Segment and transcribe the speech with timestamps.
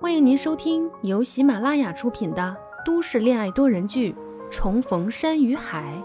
[0.00, 4.12] 欢迎您收听由喜马拉雅出品的都市恋爱多人剧
[4.50, 6.02] 《重逢山与海》，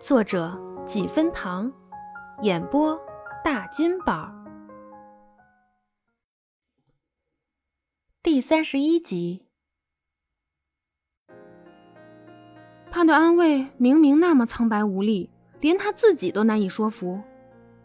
[0.00, 1.72] 作者几分糖，
[2.42, 2.98] 演播
[3.44, 4.32] 大金宝，
[8.22, 9.46] 第三十一集。
[12.90, 15.30] 他的安慰明明那么苍白无力，
[15.60, 17.20] 连他自己都难以说服，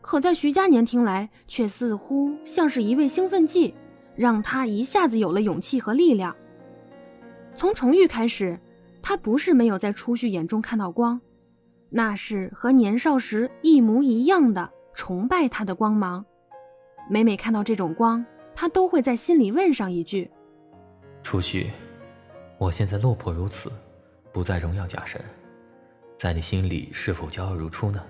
[0.02, 3.73] 可在徐佳年听来，却似乎像是一味兴奋剂。
[4.16, 6.35] 让他一下子有了勇气和力量。
[7.55, 8.59] 从重遇开始，
[9.02, 11.22] 他不是没有在初旭眼中看到光，
[11.89, 16.25] 那是和年少时一模一样的崇拜他的光芒。
[17.09, 20.30] 每每看到这种光，他都会在心里问上一句
[21.23, 21.72] ：“初旭，
[22.58, 23.72] 我现在落魄如此，
[24.34, 25.23] 不再荣耀假神，
[26.17, 28.03] 在你心里是否骄傲如初呢？”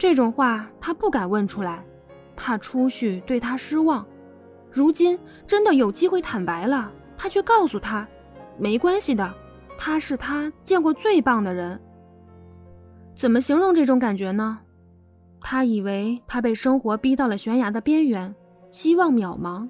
[0.00, 1.84] 这种话他不敢问出来。
[2.34, 4.06] 怕出去对他失望，
[4.72, 8.08] 如今真的有机会坦白了，他却告诉他，
[8.56, 9.34] 没关系的，
[9.76, 11.78] 他是他见过最棒的人。
[13.14, 14.58] 怎么形容这种感觉呢？
[15.42, 18.34] 他以为他被生活逼到了悬崖的边缘，
[18.70, 19.68] 希望渺茫。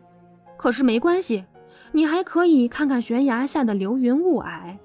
[0.57, 1.45] 可是没关系，
[1.91, 4.79] 你还可以看看悬崖下的流云雾霭，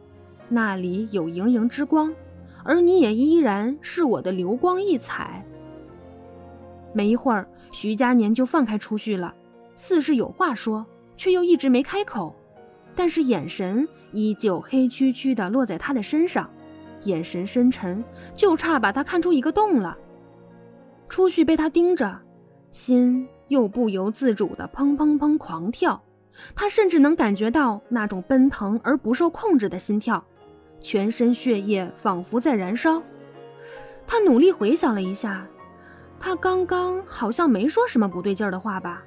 [0.50, 2.12] 那里有盈盈之光，
[2.66, 5.46] 而你也依然是我的流光溢彩。
[6.92, 7.48] 没一会儿。
[7.72, 9.36] 徐佳年就放开初旭了，
[9.76, 10.86] 似是有话说，
[11.18, 12.34] 却又一直没开口，
[12.96, 16.50] 但是眼神依旧黑黢黢的落在他的身上，
[17.04, 18.02] 眼神深沉，
[18.34, 19.98] 就差把他看出一个洞了。
[21.10, 22.18] 初旭被他盯着，
[22.72, 26.02] 心又不由自主的砰砰砰狂跳，
[26.56, 30.24] 他甚至能感觉到那种奔腾而不受控制的心跳，
[30.86, 33.02] 全身血液仿佛在燃烧。
[34.06, 35.44] 他努力回想了一下。
[36.20, 39.04] 他刚刚好像没说什么不对劲儿的话吧？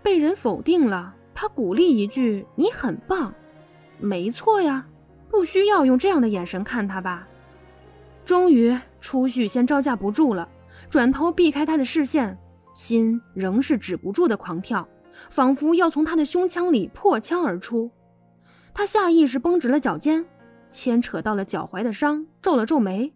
[0.00, 3.34] 被人否定了，他鼓励一句：“你很棒。”
[3.98, 4.86] 没错呀，
[5.28, 7.26] 不需要用这样的眼神看他吧？
[8.24, 10.48] 终于，初旭先招架不住了，
[10.88, 12.38] 转头避开他的视线，
[12.72, 14.88] 心仍是止不住的狂跳，
[15.30, 17.90] 仿佛要从他的胸腔里破腔而出。
[18.72, 20.24] 他下意识绷直了脚尖，
[20.72, 23.12] 牵扯到了脚踝的伤，皱了皱眉，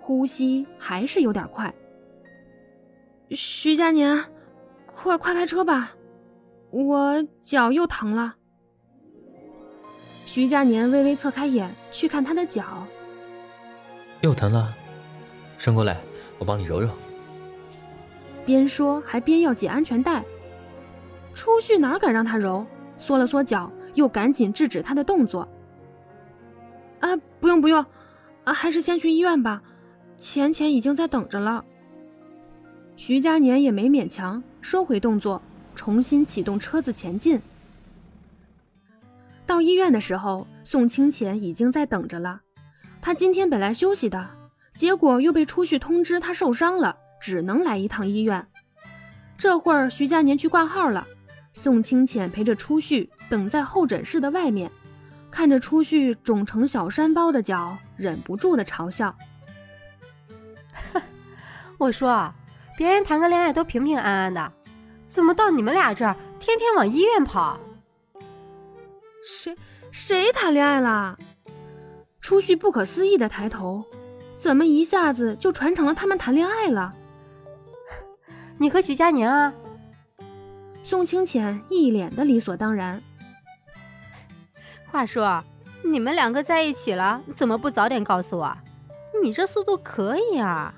[0.00, 1.72] 呼吸还是有点快。
[3.30, 4.24] 徐佳年，
[4.86, 5.92] 快快开车吧，
[6.70, 8.34] 我脚又疼了。
[10.26, 12.84] 徐佳年微微侧开眼去看他的脚，
[14.22, 14.74] 又疼了，
[15.58, 16.00] 伸过来，
[16.38, 16.88] 我帮你揉揉。
[18.44, 20.24] 边说还边要解安全带。
[21.34, 22.66] 初旭哪敢让他揉，
[22.96, 25.48] 缩了缩脚，又赶紧制止他的动作。
[27.04, 27.84] 啊，不用不用，
[28.44, 29.62] 啊，还是先去医院吧，
[30.18, 31.62] 钱钱已经在等着了。
[32.96, 35.42] 徐佳年也没勉强，收回动作，
[35.74, 37.38] 重新启动车子前进。
[39.44, 42.40] 到医院的时候，宋清浅已经在等着了。
[43.02, 44.30] 他今天本来休息的，
[44.74, 48.46] 结果又被初旭通知他受伤了，只能来一趟医院。
[49.36, 51.06] 这会儿徐佳年去挂号了，
[51.52, 54.72] 宋清浅陪着初旭等在候诊室的外面，
[55.34, 59.12] 看着初旭肿成小山包的脚，忍不住的嘲笑
[61.76, 62.32] ：“我说。”
[62.76, 64.52] 别人谈个恋爱都平平安安的，
[65.06, 67.56] 怎么到你们俩这儿天天往医院跑？
[69.22, 69.56] 谁
[69.92, 71.16] 谁谈恋爱了？
[72.20, 73.84] 初旭不可思议的抬头，
[74.36, 76.92] 怎么一下子就传成了他们谈恋爱了？
[78.58, 79.54] 你和许佳宁啊？
[80.82, 83.00] 宋清浅一脸的理所当然。
[84.94, 85.42] 话说，
[85.82, 88.56] 你们两个在一起了，怎么不早点告诉我？
[89.20, 90.72] 你这速度可以啊！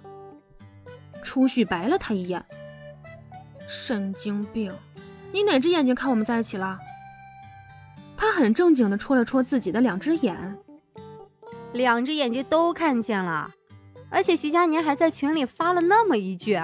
[1.23, 2.43] 初旭白了他一眼，
[3.69, 4.73] 神经病！
[5.33, 6.79] 你哪只眼睛看我们在一起了？
[8.17, 10.57] 他很正经的戳了戳自己的两只眼，
[11.75, 13.51] 两只眼睛都看见了，
[14.09, 16.59] 而且徐佳年还在群里发了那么一句，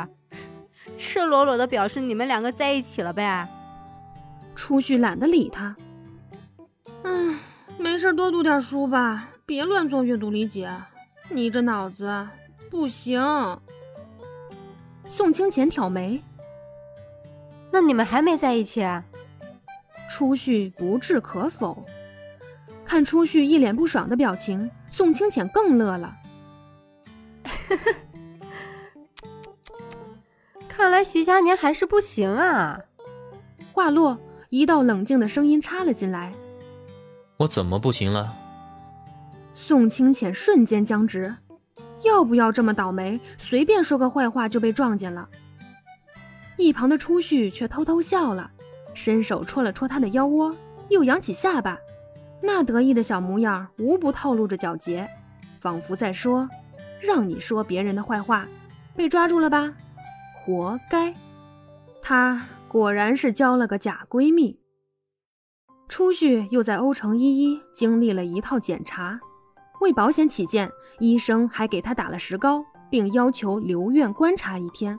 [0.96, 3.46] 赤裸裸的表示你们两个在一起了呗。
[4.54, 5.81] 初旭懒得理他，嗯，
[7.92, 10.66] 没事多读点书吧，别乱做阅读理解，
[11.28, 12.26] 你这脑子
[12.70, 13.20] 不行。
[15.10, 16.22] 宋清浅挑眉
[17.70, 18.82] ：“那你们还没在一起？”
[20.08, 21.84] 初旭不置可否。
[22.82, 26.16] 看初旭一脸不爽的表情，宋清浅更乐了。
[30.66, 32.80] 看来徐佳年还是不行啊！
[33.74, 34.18] 话落，
[34.48, 36.32] 一道冷静的声音插了进来
[37.42, 38.34] ：“我怎么不行了？”
[39.54, 41.34] 宋清浅瞬间僵直。
[42.02, 43.20] 要不要这么倒霉？
[43.38, 45.28] 随便说个坏话就被撞见了。
[46.56, 48.50] 一旁的初旭却偷偷笑了，
[48.92, 50.54] 伸手戳了戳他的腰窝，
[50.88, 51.78] 又扬起下巴，
[52.40, 55.08] 那得意的小模样无不透露着皎洁，
[55.60, 56.48] 仿佛在说
[57.00, 58.48] ：“让你说别人的坏话，
[58.96, 59.72] 被抓住了吧？
[60.34, 61.14] 活该。”
[62.02, 64.58] 她果然是交了个假闺蜜。
[65.92, 69.20] 初旭又在欧城一一经历了一套检查，
[69.82, 74.98] 为保险起见，医生还给他打了石膏，并要求留院观察一天。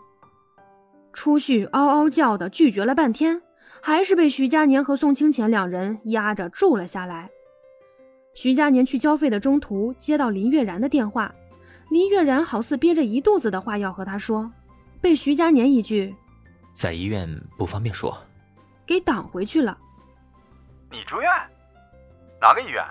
[1.11, 3.41] 初旭嗷嗷叫的拒绝了半天，
[3.81, 7.27] 还是被徐佳年和宋清浅两人压着住了下来。
[8.35, 11.33] 徐佳年去交费的中途接到林月然的电话，
[11.89, 14.51] 林月然好似憋着一肚子的话要和他说，
[15.01, 16.13] 被徐佳年一句
[16.71, 18.15] “在医院不方便说”
[18.85, 19.75] 给挡回去了。
[20.93, 21.31] 你住院？
[22.39, 22.85] 哪个医院？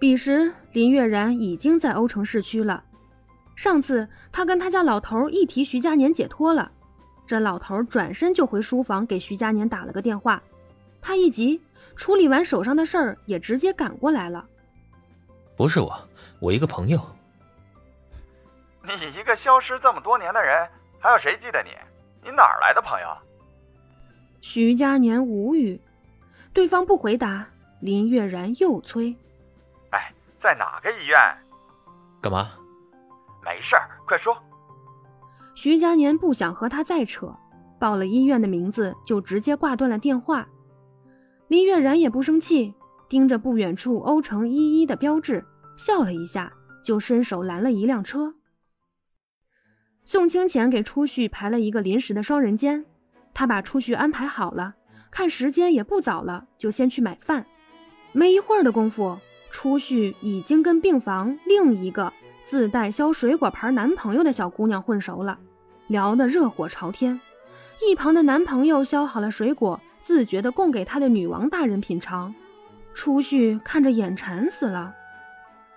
[0.00, 2.82] 彼时林月然已经在欧城市区了。
[3.54, 6.72] 上次他跟他家老头一提徐佳年解脱了。
[7.24, 10.42] 这老头转身就回书房给徐佳年打了个电话，
[11.00, 11.62] 他一急，
[11.94, 14.44] 处理完手上的事儿，也直接赶过来了。
[15.56, 16.08] 不是我，
[16.40, 17.00] 我一个朋友。
[18.82, 20.68] 你一个消失这么多年的人，
[20.98, 21.70] 还有谁记得你？
[22.24, 23.06] 你哪儿来的朋友？
[24.40, 25.80] 徐佳年无语，
[26.52, 27.46] 对方不回答，
[27.80, 29.16] 林月然又催
[29.90, 31.18] ：“哎，在哪个医院？
[32.20, 32.50] 干嘛？
[33.44, 34.36] 没事儿，快说。”
[35.54, 37.34] 徐佳年不想和他再扯，
[37.78, 40.46] 报了医院的名字就直接挂断了电话。
[41.48, 42.74] 林月然也不生气，
[43.08, 45.44] 盯着不远处欧城一一的标志，
[45.76, 46.52] 笑了一下，
[46.84, 48.34] 就伸手拦了一辆车。
[50.04, 52.84] 宋清浅给初旭排了一个临时的双人间，
[53.34, 54.74] 他把初旭安排好了，
[55.12, 57.46] 看时间也不早了，就先去买饭。
[58.12, 59.18] 没一会儿的功夫，
[59.50, 62.12] 初旭已经跟病房另一个。
[62.44, 65.38] 自带削水果盘男朋友的小姑娘混熟了，
[65.86, 67.20] 聊得热火朝天。
[67.86, 72.34] 一旁的男朋友削好了水果，自觉地供给他的女王大人品尝。
[72.94, 74.94] 初旭看着眼馋死了。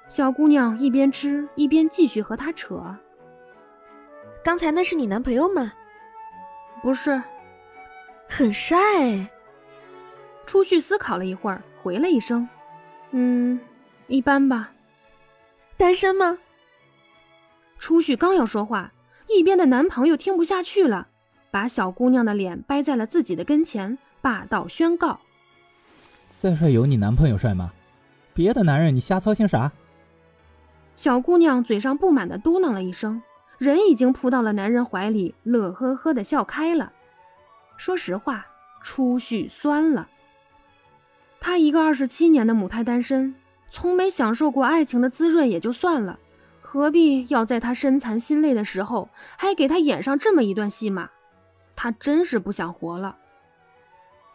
[0.08, 2.96] 小姑娘一边吃一边继续和他扯
[4.44, 5.74] ：“刚才那是你男朋友吗
[6.82, 7.22] ？”“不是。
[8.28, 9.30] ”“很帅。”
[10.46, 12.48] 初旭思考了一会儿，回了一声
[13.12, 13.60] ：“嗯，
[14.08, 14.72] 一般吧。
[15.78, 16.38] ”“单身吗？”
[17.80, 18.92] 初旭刚要说话，
[19.28, 21.08] 一边的男朋友听不下去了，
[21.52, 25.20] 把小姑娘的脸掰在了自己的跟前，霸道宣告
[26.40, 27.72] ：“再帅有你男朋友帅吗？
[28.34, 29.72] 别的男人你瞎操心啥？”
[30.96, 33.22] 小姑娘嘴上不满的嘟囔了一声，
[33.58, 36.94] 人已经扑到了男人怀里，乐呵呵的笑开了。
[37.78, 38.46] 说实话，
[38.82, 40.08] 初旭酸了。
[41.40, 43.36] 他一个二十七年的母胎单身，
[43.70, 46.20] 从没享受过爱情的滋润也就算了。
[46.62, 51.10] 何必要在他身残心累的时候，还给他演上这么一段戏码？
[51.76, 53.18] 他真是不想活了。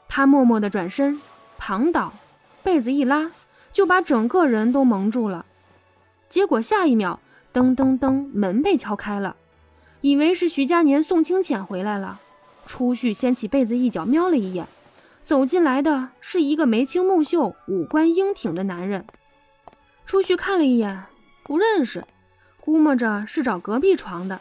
[0.09, 1.21] 他默默地转身，
[1.59, 2.13] 躺倒，
[2.63, 3.31] 被子一拉，
[3.73, 5.47] 就把整个人都蒙住了。
[6.29, 7.21] 结果下一秒，
[7.53, 9.37] 噔噔噔，门被敲开了，
[10.01, 12.21] 以为是徐佳年、宋清浅回来了。
[12.71, 14.65] 初旭掀起被子一角，瞄了一眼，
[15.25, 19.05] 走进来的是一个眉清目秀、五官英挺的男人。
[20.07, 21.03] 初旭看了一眼，
[21.43, 22.05] 不认识。
[22.61, 24.41] 估摸着是找隔壁床的，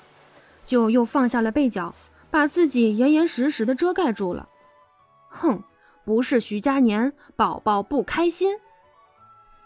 [0.63, 1.95] 就又放下了被角，
[2.29, 4.47] 把自己严严实实的遮盖住了。
[5.27, 5.63] 哼，
[6.05, 8.59] 不是徐佳年，宝宝不开心。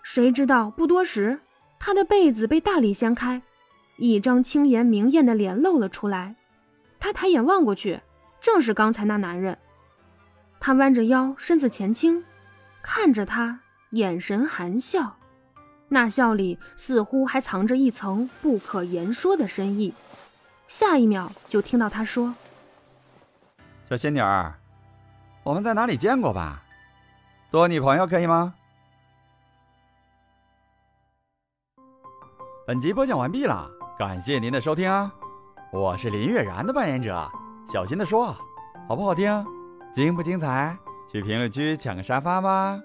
[0.03, 1.41] 谁知道不多时，
[1.81, 3.41] 他的被子被大力掀开，
[3.97, 6.37] 一张轻颜明艳的脸露了出来。
[6.97, 7.99] 他抬眼望过去，
[8.43, 9.57] 正是刚才那男人。
[10.59, 12.25] 他弯着腰，身子前倾，
[12.81, 15.15] 看着他，眼神含笑。
[15.87, 19.93] 那笑里似乎还藏着一层不可言说的深意。
[20.67, 22.35] 下一秒，就听到他说
[23.89, 24.53] ：“小仙女儿，
[25.43, 26.63] 我们在哪里见过吧？
[27.49, 28.55] 做我女朋友可以吗？”
[32.67, 35.13] 本集播讲完毕了，感谢您的收听啊！
[35.71, 37.29] 我是林月然的扮演者，
[37.65, 38.35] 小心的说，
[38.87, 39.45] 好不好听？
[39.93, 40.77] 精不精彩？
[41.11, 42.79] 去评论区抢个沙发吧！